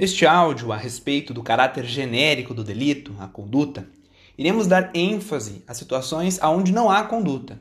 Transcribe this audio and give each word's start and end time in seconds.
Neste 0.00 0.24
áudio, 0.24 0.72
a 0.72 0.78
respeito 0.78 1.34
do 1.34 1.42
caráter 1.42 1.84
genérico 1.84 2.54
do 2.54 2.64
delito, 2.64 3.14
a 3.18 3.28
conduta, 3.28 3.86
iremos 4.38 4.66
dar 4.66 4.90
ênfase 4.96 5.62
a 5.68 5.74
situações 5.74 6.40
onde 6.42 6.72
não 6.72 6.90
há 6.90 7.04
conduta. 7.04 7.60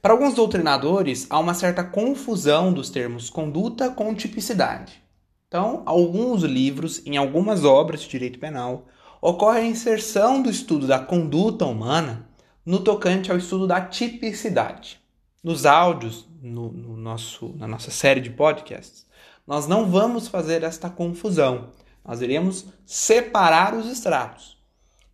Para 0.00 0.12
alguns 0.12 0.34
doutrinadores, 0.34 1.26
há 1.28 1.40
uma 1.40 1.52
certa 1.52 1.82
confusão 1.82 2.72
dos 2.72 2.90
termos 2.90 3.28
conduta 3.28 3.90
com 3.90 4.14
tipicidade. 4.14 5.02
Então, 5.48 5.82
alguns 5.84 6.44
livros, 6.44 7.04
em 7.04 7.16
algumas 7.16 7.64
obras 7.64 8.02
de 8.02 8.08
direito 8.08 8.38
penal, 8.38 8.86
ocorre 9.20 9.62
a 9.62 9.66
inserção 9.66 10.40
do 10.40 10.48
estudo 10.48 10.86
da 10.86 11.00
conduta 11.00 11.66
humana 11.66 12.28
no 12.64 12.78
tocante 12.78 13.32
ao 13.32 13.36
estudo 13.36 13.66
da 13.66 13.80
tipicidade. 13.80 15.00
Nos 15.42 15.66
áudios, 15.66 16.24
no, 16.40 16.70
no 16.70 16.96
nosso, 16.96 17.52
na 17.56 17.66
nossa 17.66 17.90
série 17.90 18.20
de 18.20 18.30
podcasts, 18.30 19.10
nós 19.46 19.66
não 19.66 19.90
vamos 19.90 20.28
fazer 20.28 20.62
esta 20.62 20.88
confusão. 20.88 21.70
Nós 22.04 22.20
iremos 22.20 22.66
separar 22.84 23.74
os 23.74 23.86
estratos. 23.86 24.56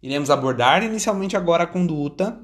Iremos 0.02 0.30
abordar 0.30 0.82
inicialmente 0.82 1.36
agora 1.36 1.64
a 1.64 1.66
conduta 1.66 2.40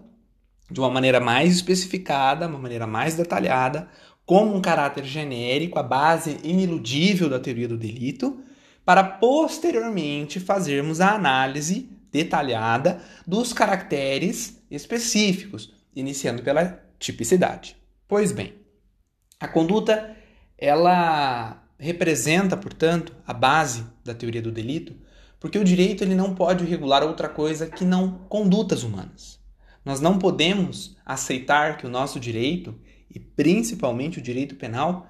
de 0.71 0.81
uma 0.81 0.91
maneira 0.91 1.21
mais 1.21 1.55
especificada, 1.55 2.47
uma 2.47 2.59
maneira 2.59 2.87
mais 2.87 3.15
detalhada, 3.15 3.89
como 4.27 4.55
um 4.55 4.61
caráter 4.61 5.05
genérico, 5.05 5.79
a 5.79 5.83
base 5.83 6.39
iniludível 6.43 7.29
da 7.29 7.39
teoria 7.39 7.69
do 7.69 7.77
delito, 7.77 8.41
para 8.85 9.05
posteriormente 9.05 10.41
fazermos 10.41 11.01
a 11.01 11.15
análise 11.15 11.89
detalhada 12.11 13.03
dos 13.27 13.53
caracteres 13.53 14.63
específicos, 14.71 15.73
iniciando 15.95 16.43
pela 16.43 16.81
tipicidade. 16.99 17.77
Pois 18.09 18.33
bem, 18.33 18.55
a 19.39 19.49
conduta 19.49 20.17
ela 20.57 21.64
representa, 21.79 22.57
portanto, 22.57 23.13
a 23.27 23.33
base 23.33 23.85
da 24.05 24.15
teoria 24.15 24.43
do 24.43 24.53
delito, 24.53 24.95
porque 25.41 25.59
o 25.59 25.65
direito 25.65 26.03
ele 26.03 26.15
não 26.15 26.35
pode 26.35 26.65
regular 26.65 27.03
outra 27.03 27.29
coisa 27.29 27.67
que 27.67 27.85
não 27.85 28.19
condutas 28.29 28.83
humanas. 28.83 29.39
Nós 29.85 30.01
não 30.01 30.19
podemos 30.19 30.97
aceitar 31.05 31.77
que 31.77 31.87
o 31.87 31.91
nosso 31.91 32.19
direito, 32.19 32.75
e 33.15 33.21
principalmente 33.21 34.19
o 34.19 34.23
direito 34.23 34.57
penal, 34.57 35.07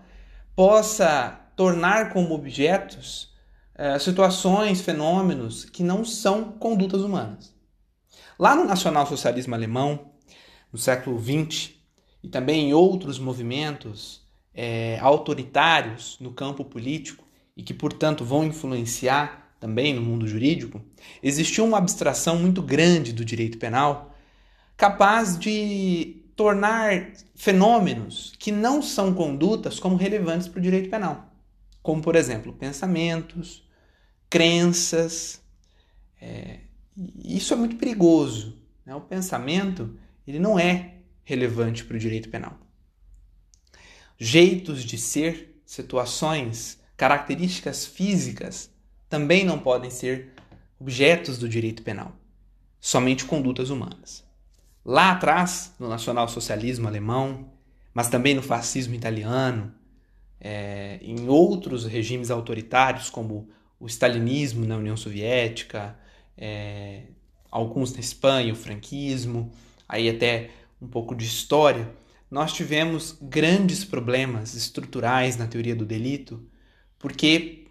possa 0.57 1.41
tornar 1.55 2.13
como 2.13 2.35
objetos 2.35 3.33
eh, 3.77 3.99
situações, 3.99 4.81
fenômenos 4.81 5.65
que 5.65 5.83
não 5.83 6.05
são 6.05 6.53
condutas 6.53 7.03
humanas. 7.03 7.55
Lá 8.39 8.57
no 8.57 8.65
nacionalsocialismo 8.65 9.55
alemão, 9.55 10.13
no 10.73 10.79
século 10.79 11.21
XX, 11.21 11.75
e 12.23 12.29
também 12.29 12.71
em 12.71 12.75
outros 12.75 13.19
movimentos 13.19 14.24
é, 14.55 14.99
autoritários 15.01 16.17
no 16.21 16.33
campo 16.33 16.65
político 16.65 17.25
e 17.57 17.63
que, 17.63 17.75
portanto, 17.75 18.25
vão 18.25 18.45
influenciar 18.45 19.55
também 19.59 19.95
no 19.95 20.03
mundo 20.03 20.27
jurídico, 20.27 20.83
existiu 21.23 21.65
uma 21.65 21.79
abstração 21.79 22.39
muito 22.39 22.63
grande 22.63 23.13
do 23.13 23.25
direito 23.25 23.59
penal 23.59 24.15
capaz 24.77 25.39
de 25.39 26.23
tornar 26.37 27.13
fenômenos 27.35 28.33
que 28.39 28.53
não 28.53 28.83
são 28.83 29.15
condutas 29.15 29.81
como 29.81 29.97
relevantes 29.97 30.49
para 30.49 30.59
o 30.59 30.63
direito 30.63 30.91
penal, 30.91 31.33
como, 31.83 32.03
por 32.03 32.17
exemplo, 32.17 32.53
pensamentos, 32.53 33.67
crenças. 34.29 35.41
É, 36.21 36.61
isso 37.25 37.55
é 37.55 37.57
muito 37.57 37.77
perigoso. 37.77 38.59
Né? 38.85 38.95
O 38.95 39.01
pensamento 39.01 39.97
ele 40.27 40.39
não 40.39 40.59
é 40.59 40.97
relevante 41.25 41.85
para 41.85 41.97
o 41.97 42.01
direito 42.01 42.29
penal 42.29 42.64
jeitos 44.19 44.85
de 44.85 44.99
ser, 44.99 45.61
situações, 45.65 46.79
características 46.97 47.87
físicas 47.87 48.71
também 49.09 49.45
não 49.45 49.59
podem 49.59 49.91
ser 49.91 50.33
objetos 50.79 51.39
do 51.39 51.49
direito 51.49 51.83
penal, 51.83 52.13
somente 52.81 53.25
condutas 53.25 53.71
humanas. 53.71 54.25
Lá 54.85 55.13
atrás, 55.13 55.75
no 55.79 55.89
nacionalsocialismo 55.89 56.87
alemão, 56.87 57.51
mas 57.93 58.09
também 58.09 58.35
no 58.35 58.43
fascismo 58.43 58.95
italiano, 58.95 59.73
é, 60.41 60.99
em 61.01 61.29
outros 61.29 61.87
regimes 61.87 62.31
autoritários, 62.31 63.09
como 63.09 63.49
o 63.81 63.87
stalinismo 63.87 64.67
na 64.67 64.77
União 64.77 64.97
Soviética, 64.97 65.97
é, 66.37 67.05
alguns 67.51 67.93
na 67.95 68.01
Espanha, 68.01 68.53
o 68.53 68.57
franquismo, 68.57 69.51
aí 69.89 70.09
até 70.09 70.51
um 70.83 70.87
pouco 70.87 71.15
de 71.15 71.25
história, 71.25 71.89
nós 72.35 72.53
tivemos 72.53 73.17
grandes 73.23 73.85
problemas 73.85 74.55
estruturais 74.55 75.37
na 75.37 75.47
teoria 75.47 75.77
do 75.77 75.87
delito, 75.87 76.45
porque 76.99 77.69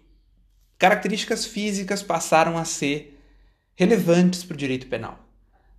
características 0.78 1.44
físicas 1.44 2.02
passaram 2.02 2.56
a 2.56 2.64
ser 2.64 3.22
relevantes 3.74 4.42
para 4.42 4.54
o 4.54 4.56
direito 4.56 4.86
penal. 4.86 5.18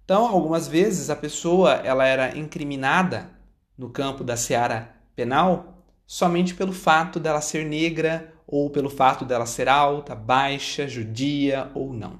Então, 0.03 0.27
algumas 0.27 0.67
vezes 0.67 1.09
a 1.09 1.15
pessoa 1.15 1.71
ela 1.83 2.05
era 2.05 2.37
incriminada 2.37 3.31
no 3.75 3.89
campo 3.89 4.23
da 4.23 4.37
seara 4.37 4.95
penal 5.15 5.83
somente 6.05 6.53
pelo 6.53 6.71
fato 6.71 7.19
dela 7.19 7.41
ser 7.41 7.65
negra 7.65 8.35
ou 8.45 8.69
pelo 8.69 8.91
fato 8.91 9.25
dela 9.25 9.47
ser 9.47 9.67
alta, 9.67 10.13
baixa, 10.13 10.87
judia 10.87 11.71
ou 11.73 11.91
não. 11.91 12.19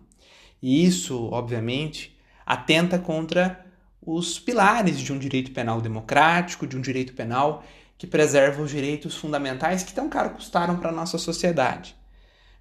E 0.60 0.84
isso, 0.84 1.26
obviamente, 1.26 2.18
atenta 2.44 2.98
contra 2.98 3.65
os 4.06 4.40
pilares 4.40 5.00
de 5.00 5.12
um 5.12 5.18
direito 5.18 5.52
penal 5.52 5.82
democrático, 5.82 6.68
de 6.68 6.78
um 6.78 6.82
direito 6.82 7.14
penal 7.14 7.64
que 7.98 8.06
preserva 8.06 8.62
os 8.62 8.72
direitos 8.72 9.16
fundamentais 9.16 9.84
que 9.84 9.94
tão 9.94 10.10
caro 10.10 10.32
custaram 10.32 10.78
para 10.78 10.90
a 10.90 10.94
nossa 10.94 11.18
sociedade. 11.18 11.96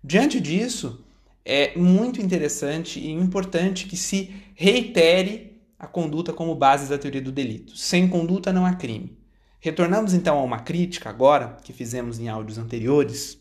Diante 0.02 0.40
disso, 0.40 1.04
é 1.44 1.76
muito 1.76 2.20
interessante 2.22 2.98
e 2.98 3.10
importante 3.10 3.86
que 3.86 3.96
se 3.96 4.34
reitere 4.54 5.60
a 5.78 5.86
conduta 5.86 6.32
como 6.32 6.54
base 6.54 6.88
da 6.88 6.96
teoria 6.96 7.20
do 7.20 7.32
delito. 7.32 7.76
Sem 7.76 8.08
conduta 8.08 8.52
não 8.52 8.64
há 8.64 8.74
crime. 8.74 9.18
Retornamos 9.60 10.14
então 10.14 10.38
a 10.38 10.42
uma 10.42 10.60
crítica 10.60 11.10
agora, 11.10 11.56
que 11.62 11.72
fizemos 11.72 12.18
em 12.18 12.28
áudios 12.28 12.58
anteriores, 12.58 13.38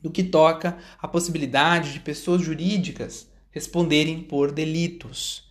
do 0.00 0.10
que 0.10 0.22
toca 0.22 0.76
à 1.00 1.08
possibilidade 1.08 1.92
de 1.92 2.00
pessoas 2.00 2.42
jurídicas 2.42 3.26
responderem 3.50 4.20
por 4.22 4.52
delitos. 4.52 5.43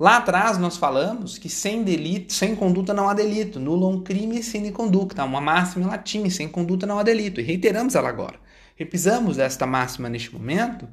Lá 0.00 0.16
atrás 0.16 0.56
nós 0.56 0.78
falamos 0.78 1.36
que 1.36 1.50
sem 1.50 1.84
delito, 1.84 2.32
sem 2.32 2.56
conduta 2.56 2.94
não 2.94 3.06
há 3.06 3.12
delito, 3.12 3.60
nulo 3.60 4.00
crime 4.00 4.42
sem 4.42 4.72
conduta, 4.72 5.22
uma 5.24 5.42
máxima 5.42 5.84
em 5.84 5.88
latim, 5.88 6.30
sem 6.30 6.48
conduta 6.48 6.86
não 6.86 6.98
há 6.98 7.02
delito, 7.02 7.38
e 7.38 7.44
reiteramos 7.44 7.94
ela 7.94 8.08
agora. 8.08 8.40
Repisamos 8.76 9.38
esta 9.38 9.66
máxima 9.66 10.08
neste 10.08 10.32
momento 10.32 10.88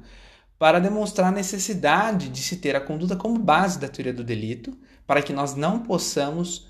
para 0.58 0.78
demonstrar 0.78 1.28
a 1.28 1.34
necessidade 1.34 2.28
de 2.28 2.42
se 2.42 2.56
ter 2.58 2.76
a 2.76 2.82
conduta 2.82 3.16
como 3.16 3.38
base 3.38 3.78
da 3.78 3.88
teoria 3.88 4.12
do 4.12 4.22
delito, 4.22 4.76
para 5.06 5.22
que 5.22 5.32
nós 5.32 5.54
não 5.54 5.78
possamos, 5.78 6.68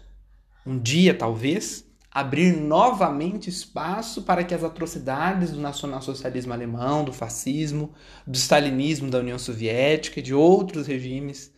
um 0.65 0.79
dia 0.79 1.15
talvez, 1.15 1.85
abrir 2.09 2.53
novamente 2.53 3.51
espaço 3.51 4.23
para 4.23 4.45
que 4.45 4.55
as 4.55 4.63
atrocidades 4.63 5.51
do 5.51 5.61
nacionalsocialismo 5.61 6.53
alemão, 6.53 7.03
do 7.03 7.13
fascismo, 7.13 7.93
do 8.25 8.37
stalinismo 8.37 9.11
da 9.11 9.19
União 9.19 9.41
Soviética 9.41 10.21
e 10.21 10.23
de 10.23 10.33
outros 10.33 10.87
regimes 10.87 11.58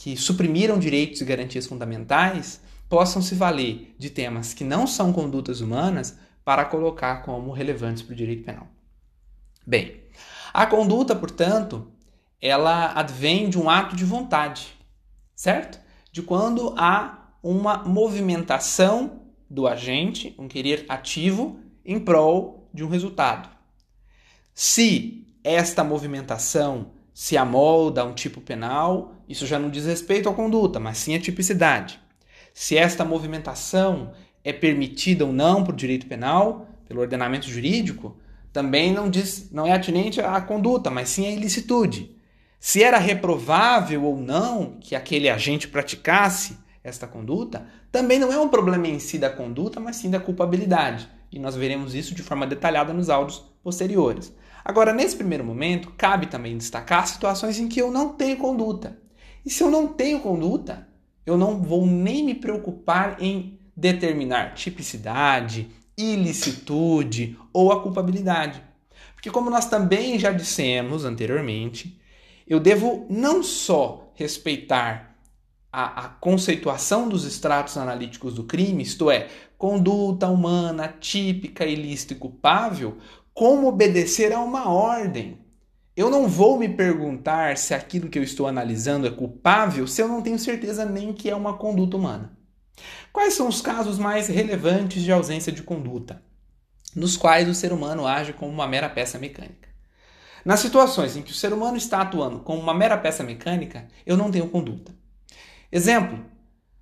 que 0.00 0.16
suprimiram 0.16 0.78
direitos 0.78 1.20
e 1.20 1.26
garantias 1.26 1.66
fundamentais 1.66 2.58
possam 2.88 3.20
se 3.20 3.34
valer 3.34 3.94
de 3.98 4.08
temas 4.08 4.54
que 4.54 4.64
não 4.64 4.86
são 4.86 5.12
condutas 5.12 5.60
humanas 5.60 6.16
para 6.42 6.64
colocar 6.64 7.16
como 7.16 7.52
relevantes 7.52 8.02
para 8.02 8.14
o 8.14 8.16
direito 8.16 8.42
penal. 8.42 8.66
Bem, 9.66 10.00
a 10.54 10.64
conduta, 10.64 11.14
portanto, 11.14 11.92
ela 12.40 12.98
advém 12.98 13.50
de 13.50 13.58
um 13.58 13.68
ato 13.68 13.94
de 13.94 14.06
vontade, 14.06 14.74
certo? 15.36 15.78
De 16.10 16.22
quando 16.22 16.74
há 16.78 17.34
uma 17.42 17.84
movimentação 17.84 19.26
do 19.50 19.68
agente, 19.68 20.34
um 20.38 20.48
querer 20.48 20.86
ativo, 20.88 21.60
em 21.84 22.00
prol 22.00 22.70
de 22.72 22.82
um 22.82 22.88
resultado. 22.88 23.50
Se 24.54 25.26
esta 25.44 25.84
movimentação 25.84 26.92
se 27.20 27.36
amolda 27.36 28.00
a 28.00 28.04
um 28.06 28.14
tipo 28.14 28.40
penal, 28.40 29.12
isso 29.28 29.46
já 29.46 29.58
não 29.58 29.68
diz 29.68 29.84
respeito 29.84 30.26
à 30.26 30.32
conduta, 30.32 30.80
mas 30.80 30.96
sim 30.96 31.14
à 31.14 31.20
tipicidade. 31.20 32.00
Se 32.54 32.78
esta 32.78 33.04
movimentação 33.04 34.12
é 34.42 34.54
permitida 34.54 35.26
ou 35.26 35.30
não 35.30 35.62
por 35.62 35.76
direito 35.76 36.06
penal, 36.06 36.66
pelo 36.88 37.02
ordenamento 37.02 37.46
jurídico, 37.46 38.16
também 38.54 38.90
não 38.90 39.10
diz, 39.10 39.50
não 39.52 39.66
é 39.66 39.72
atinente 39.72 40.18
à 40.18 40.40
conduta, 40.40 40.88
mas 40.88 41.10
sim 41.10 41.26
à 41.26 41.30
ilicitude. 41.30 42.16
Se 42.58 42.82
era 42.82 42.96
reprovável 42.96 44.02
ou 44.02 44.16
não 44.16 44.78
que 44.80 44.96
aquele 44.96 45.28
agente 45.28 45.68
praticasse 45.68 46.56
esta 46.82 47.06
conduta, 47.06 47.66
também 47.92 48.18
não 48.18 48.32
é 48.32 48.38
um 48.38 48.48
problema 48.48 48.88
em 48.88 48.98
si 48.98 49.18
da 49.18 49.30
conduta, 49.30 49.78
mas 49.78 49.96
sim 49.96 50.10
da 50.10 50.20
culpabilidade. 50.20 51.08
E 51.30 51.38
nós 51.38 51.54
veremos 51.54 51.94
isso 51.94 52.14
de 52.14 52.22
forma 52.22 52.46
detalhada 52.46 52.92
nos 52.92 53.10
áudios 53.10 53.44
posteriores. 53.62 54.34
Agora, 54.64 54.92
nesse 54.92 55.16
primeiro 55.16 55.44
momento, 55.44 55.92
cabe 55.96 56.26
também 56.26 56.56
destacar 56.56 57.06
situações 57.06 57.58
em 57.58 57.68
que 57.68 57.80
eu 57.80 57.90
não 57.90 58.10
tenho 58.10 58.36
conduta. 58.36 58.98
E 59.44 59.50
se 59.50 59.62
eu 59.62 59.70
não 59.70 59.88
tenho 59.88 60.20
conduta, 60.20 60.88
eu 61.24 61.36
não 61.36 61.62
vou 61.62 61.86
nem 61.86 62.24
me 62.24 62.34
preocupar 62.34 63.16
em 63.20 63.58
determinar 63.76 64.54
tipicidade, 64.54 65.70
ilicitude 65.96 67.38
ou 67.52 67.72
a 67.72 67.82
culpabilidade. 67.82 68.62
Porque, 69.14 69.30
como 69.30 69.50
nós 69.50 69.66
também 69.66 70.18
já 70.18 70.32
dissemos 70.32 71.04
anteriormente, 71.04 72.00
eu 72.46 72.58
devo 72.58 73.06
não 73.08 73.42
só 73.42 74.12
respeitar 74.14 75.09
a, 75.72 76.06
a, 76.06 76.08
conceituação 76.08 77.08
dos 77.08 77.24
estratos 77.24 77.76
analíticos 77.76 78.34
do 78.34 78.44
crime, 78.44 78.82
isto 78.82 79.10
é, 79.10 79.28
conduta 79.56 80.28
humana 80.28 80.94
típica, 81.00 81.64
ilícita 81.64 82.14
e 82.14 82.16
culpável, 82.16 82.98
como 83.32 83.68
obedecer 83.68 84.32
a 84.32 84.40
uma 84.40 84.68
ordem. 84.68 85.38
Eu 85.96 86.10
não 86.10 86.28
vou 86.28 86.58
me 86.58 86.68
perguntar 86.68 87.56
se 87.56 87.74
aquilo 87.74 88.08
que 88.08 88.18
eu 88.18 88.22
estou 88.22 88.46
analisando 88.46 89.06
é 89.06 89.10
culpável 89.10 89.86
se 89.86 90.00
eu 90.02 90.08
não 90.08 90.22
tenho 90.22 90.38
certeza 90.38 90.84
nem 90.84 91.12
que 91.12 91.28
é 91.28 91.34
uma 91.34 91.56
conduta 91.56 91.96
humana. 91.96 92.32
Quais 93.12 93.34
são 93.34 93.48
os 93.48 93.60
casos 93.60 93.98
mais 93.98 94.28
relevantes 94.28 95.02
de 95.02 95.12
ausência 95.12 95.52
de 95.52 95.62
conduta? 95.62 96.22
nos 96.94 97.16
quais 97.16 97.48
o 97.48 97.54
ser 97.54 97.72
humano 97.72 98.06
age 98.06 98.32
como 98.32 98.50
uma 98.50 98.66
mera 98.66 98.88
peça 98.88 99.18
mecânica. 99.18 99.68
Nas 100.44 100.60
situações 100.60 101.16
em 101.16 101.22
que 101.22 101.30
o 101.30 101.34
ser 101.34 101.52
humano 101.52 101.76
está 101.76 102.00
atuando 102.00 102.40
como 102.40 102.60
uma 102.60 102.74
mera 102.74 102.96
peça 102.96 103.22
mecânica, 103.22 103.86
eu 104.06 104.16
não 104.16 104.30
tenho 104.30 104.48
conduta. 104.48 104.92
Exemplo: 105.72 106.24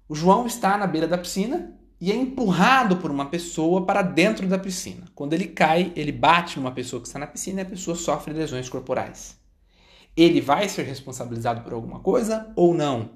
o 0.09 0.15
João 0.15 0.47
está 0.47 0.77
na 0.79 0.87
beira 0.87 1.07
da 1.07 1.19
piscina 1.19 1.75
e 2.01 2.13
é 2.13 2.15
empurrado 2.15 2.97
por 2.97 3.11
uma 3.11 3.27
pessoa 3.27 3.85
para 3.85 4.03
dentro 4.03 4.47
da 4.47 4.59
piscina. 4.59 5.05
Quando 5.15 5.33
ele 5.33 5.49
cai, 5.49 5.93
ele 5.97 6.13
bate 6.13 6.59
numa 6.59 6.71
pessoa 6.71 7.03
que 7.03 7.09
está 7.09 7.19
na 7.19 7.27
piscina 7.27 7.61
e 7.61 7.63
a 7.63 7.69
pessoa 7.69 7.97
sofre 7.97 8.33
lesões 8.33 8.69
corporais. 8.69 9.37
Ele 10.17 10.41
vai 10.41 10.69
ser 10.69 10.85
responsabilizado 10.85 11.61
por 11.61 11.73
alguma 11.73 12.01
coisa 12.01 12.51
ou 12.57 12.75
não? 12.75 13.11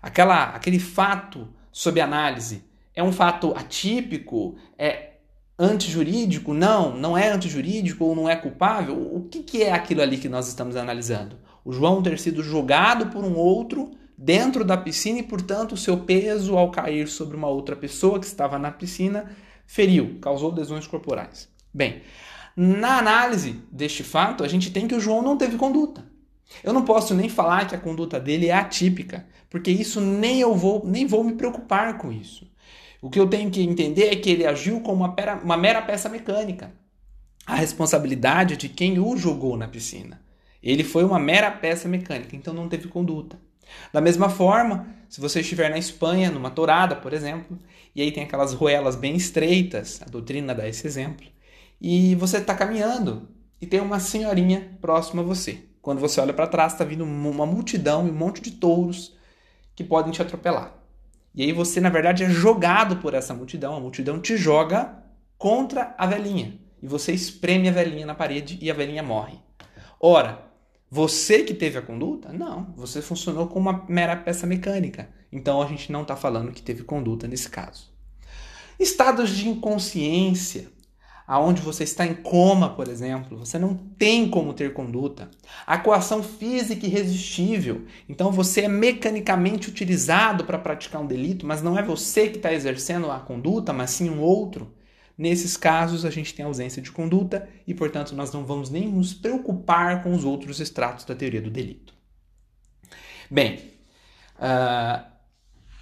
Aquela, 0.00 0.44
aquele 0.50 0.78
fato 0.78 1.48
sob 1.72 2.00
análise 2.00 2.64
é 2.94 3.02
um 3.02 3.12
fato 3.12 3.52
atípico? 3.56 4.56
É 4.78 5.14
antijurídico? 5.58 6.54
Não, 6.54 6.96
não 6.96 7.16
é 7.16 7.28
antijurídico 7.28 8.04
ou 8.04 8.14
não 8.14 8.28
é 8.28 8.36
culpável? 8.36 8.96
O 9.14 9.28
que, 9.28 9.42
que 9.42 9.62
é 9.62 9.72
aquilo 9.72 10.00
ali 10.00 10.16
que 10.16 10.28
nós 10.28 10.48
estamos 10.48 10.76
analisando? 10.76 11.36
O 11.64 11.72
João 11.72 12.02
ter 12.02 12.18
sido 12.18 12.42
jogado 12.42 13.06
por 13.06 13.24
um 13.24 13.36
outro 13.36 13.90
dentro 14.22 14.66
da 14.66 14.76
piscina 14.76 15.18
e, 15.18 15.22
portanto, 15.22 15.72
o 15.72 15.78
seu 15.78 15.96
peso 15.96 16.58
ao 16.58 16.70
cair 16.70 17.08
sobre 17.08 17.34
uma 17.34 17.48
outra 17.48 17.74
pessoa 17.74 18.20
que 18.20 18.26
estava 18.26 18.58
na 18.58 18.70
piscina 18.70 19.34
feriu, 19.66 20.18
causou 20.20 20.52
lesões 20.52 20.86
corporais. 20.86 21.48
Bem, 21.72 22.02
na 22.54 22.98
análise 22.98 23.62
deste 23.72 24.04
fato, 24.04 24.44
a 24.44 24.48
gente 24.48 24.70
tem 24.70 24.86
que 24.86 24.94
o 24.94 25.00
João 25.00 25.22
não 25.22 25.38
teve 25.38 25.56
conduta. 25.56 26.04
Eu 26.62 26.74
não 26.74 26.84
posso 26.84 27.14
nem 27.14 27.30
falar 27.30 27.66
que 27.66 27.74
a 27.74 27.80
conduta 27.80 28.20
dele 28.20 28.48
é 28.48 28.52
atípica, 28.52 29.26
porque 29.48 29.70
isso 29.70 30.02
nem 30.02 30.38
eu 30.38 30.54
vou, 30.54 30.84
nem 30.84 31.06
vou 31.06 31.24
me 31.24 31.32
preocupar 31.32 31.96
com 31.96 32.12
isso. 32.12 32.46
O 33.00 33.08
que 33.08 33.18
eu 33.18 33.26
tenho 33.26 33.50
que 33.50 33.62
entender 33.62 34.08
é 34.08 34.16
que 34.16 34.28
ele 34.28 34.44
agiu 34.44 34.82
como 34.82 35.02
uma, 35.02 35.14
pera, 35.14 35.36
uma 35.36 35.56
mera 35.56 35.80
peça 35.80 36.10
mecânica. 36.10 36.70
A 37.46 37.54
responsabilidade 37.54 38.52
é 38.52 38.56
de 38.58 38.68
quem 38.68 38.98
o 38.98 39.16
jogou 39.16 39.56
na 39.56 39.66
piscina. 39.66 40.20
Ele 40.62 40.84
foi 40.84 41.04
uma 41.04 41.18
mera 41.18 41.50
peça 41.50 41.88
mecânica, 41.88 42.36
então 42.36 42.52
não 42.52 42.68
teve 42.68 42.86
conduta. 42.86 43.38
Da 43.92 44.00
mesma 44.00 44.28
forma, 44.28 44.86
se 45.08 45.20
você 45.20 45.40
estiver 45.40 45.70
na 45.70 45.78
Espanha, 45.78 46.30
numa 46.30 46.50
torada, 46.50 46.96
por 46.96 47.12
exemplo, 47.12 47.58
e 47.94 48.02
aí 48.02 48.12
tem 48.12 48.22
aquelas 48.22 48.52
ruelas 48.54 48.96
bem 48.96 49.16
estreitas, 49.16 50.00
a 50.02 50.08
doutrina 50.08 50.54
dá 50.54 50.68
esse 50.68 50.86
exemplo, 50.86 51.26
e 51.80 52.14
você 52.16 52.38
está 52.38 52.54
caminhando 52.54 53.28
e 53.60 53.66
tem 53.66 53.80
uma 53.80 54.00
senhorinha 54.00 54.78
próxima 54.80 55.22
a 55.22 55.24
você. 55.24 55.64
Quando 55.82 55.98
você 55.98 56.20
olha 56.20 56.32
para 56.32 56.46
trás, 56.46 56.72
está 56.72 56.84
vindo 56.84 57.04
uma 57.04 57.46
multidão 57.46 58.06
e 58.06 58.10
um 58.10 58.14
monte 58.14 58.40
de 58.42 58.52
touros 58.52 59.16
que 59.74 59.82
podem 59.82 60.12
te 60.12 60.20
atropelar. 60.20 60.74
E 61.34 61.42
aí 61.42 61.52
você, 61.52 61.80
na 61.80 61.88
verdade, 61.88 62.24
é 62.24 62.28
jogado 62.28 62.96
por 62.96 63.14
essa 63.14 63.32
multidão. 63.32 63.74
A 63.74 63.80
multidão 63.80 64.20
te 64.20 64.36
joga 64.36 64.98
contra 65.38 65.94
a 65.96 66.06
velhinha. 66.06 66.58
E 66.82 66.86
você 66.86 67.12
espreme 67.12 67.68
a 67.68 67.72
velhinha 67.72 68.04
na 68.04 68.14
parede 68.14 68.58
e 68.60 68.70
a 68.70 68.74
velhinha 68.74 69.02
morre. 69.02 69.38
Ora, 69.98 70.49
você 70.90 71.44
que 71.44 71.54
teve 71.54 71.78
a 71.78 71.82
conduta? 71.82 72.32
Não, 72.32 72.74
você 72.76 73.00
funcionou 73.00 73.46
como 73.46 73.70
uma 73.70 73.84
mera 73.88 74.16
peça 74.16 74.46
mecânica. 74.46 75.08
Então 75.30 75.62
a 75.62 75.66
gente 75.66 75.92
não 75.92 76.02
está 76.02 76.16
falando 76.16 76.50
que 76.50 76.60
teve 76.60 76.82
conduta 76.82 77.28
nesse 77.28 77.48
caso. 77.48 77.88
Estados 78.78 79.30
de 79.30 79.48
inconsciência 79.48 80.68
aonde 81.30 81.62
você 81.62 81.84
está 81.84 82.04
em 82.04 82.14
coma, 82.14 82.70
por 82.70 82.88
exemplo, 82.88 83.38
você 83.38 83.56
não 83.56 83.76
tem 83.76 84.28
como 84.28 84.52
ter 84.52 84.72
conduta. 84.72 85.30
A 85.64 85.78
coação 85.78 86.24
física 86.24 86.84
irresistível, 86.84 87.86
então 88.08 88.32
você 88.32 88.62
é 88.62 88.68
mecanicamente 88.68 89.68
utilizado 89.68 90.44
para 90.44 90.58
praticar 90.58 91.00
um 91.00 91.06
delito, 91.06 91.46
mas 91.46 91.62
não 91.62 91.78
é 91.78 91.84
você 91.84 92.28
que 92.28 92.38
está 92.38 92.52
exercendo 92.52 93.08
a 93.12 93.20
conduta, 93.20 93.72
mas 93.72 93.90
sim 93.90 94.10
um 94.10 94.20
outro. 94.20 94.74
Nesses 95.20 95.54
casos, 95.54 96.06
a 96.06 96.10
gente 96.10 96.32
tem 96.32 96.46
ausência 96.46 96.80
de 96.80 96.90
conduta 96.90 97.46
e, 97.66 97.74
portanto, 97.74 98.14
nós 98.14 98.32
não 98.32 98.46
vamos 98.46 98.70
nem 98.70 98.88
nos 98.88 99.12
preocupar 99.12 100.02
com 100.02 100.14
os 100.14 100.24
outros 100.24 100.60
estratos 100.60 101.04
da 101.04 101.14
teoria 101.14 101.42
do 101.42 101.50
delito. 101.50 101.92
Bem, 103.30 103.56
uh, 104.38 105.04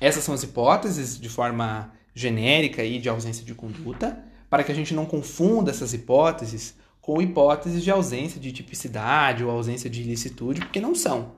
essas 0.01 0.25
são 0.25 0.35
as 0.35 0.43
hipóteses 0.43 1.21
de 1.21 1.29
forma 1.29 1.93
genérica 2.13 2.83
aí 2.83 2.99
de 2.99 3.09
ausência 3.09 3.45
de 3.45 3.55
conduta 3.55 4.19
para 4.51 4.65
que 4.65 4.73
a 4.73 4.75
gente 4.75 4.93
não 4.93 5.07
confunda 5.07 5.71
essas 5.71 5.95
hipóteses 5.95 6.75
com 7.01 7.23
hipóteses 7.23 7.85
de 7.85 7.93
ausência 7.93 8.41
de 8.41 8.51
tipicidade 8.51 9.45
ou 9.45 9.53
ausência 9.53 9.89
de 9.89 10.03
ilicitude, 10.03 10.63
porque 10.63 10.81
não 10.81 10.97
são. 10.97 11.37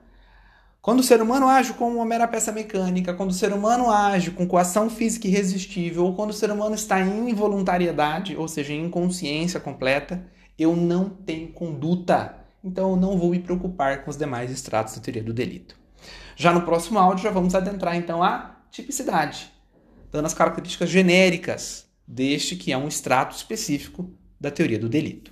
Quando 0.81 1.01
o 1.01 1.03
ser 1.03 1.21
humano 1.21 1.47
age 1.47 1.73
como 1.73 1.97
uma 1.97 2.05
mera 2.05 2.27
peça 2.27 2.51
mecânica, 2.51 3.13
quando 3.13 3.29
o 3.29 3.33
ser 3.33 3.53
humano 3.53 3.91
age 3.91 4.31
com 4.31 4.47
coação 4.47 4.89
física 4.89 5.27
irresistível, 5.27 6.05
ou 6.05 6.15
quando 6.15 6.31
o 6.31 6.33
ser 6.33 6.49
humano 6.49 6.73
está 6.73 6.99
em 6.99 7.29
involuntariedade, 7.29 8.35
ou 8.35 8.47
seja, 8.47 8.73
em 8.73 8.85
inconsciência 8.85 9.59
completa, 9.59 10.25
eu 10.57 10.75
não 10.75 11.07
tenho 11.07 11.49
conduta. 11.49 12.35
Então 12.63 12.89
eu 12.89 12.95
não 12.95 13.15
vou 13.15 13.29
me 13.29 13.37
preocupar 13.37 14.03
com 14.03 14.09
os 14.09 14.17
demais 14.17 14.49
estratos 14.49 14.95
da 14.95 15.01
teoria 15.01 15.23
do 15.23 15.31
delito. 15.31 15.75
Já 16.35 16.51
no 16.51 16.63
próximo 16.63 16.97
áudio 16.97 17.25
já 17.25 17.29
vamos 17.29 17.53
adentrar 17.53 17.95
então 17.95 18.23
a 18.23 18.55
tipicidade, 18.71 19.51
dando 20.11 20.25
as 20.25 20.33
características 20.33 20.89
genéricas 20.89 21.85
deste 22.07 22.55
que 22.55 22.71
é 22.71 22.77
um 22.77 22.87
extrato 22.87 23.35
específico 23.35 24.09
da 24.39 24.49
teoria 24.49 24.79
do 24.79 24.89
delito. 24.89 25.30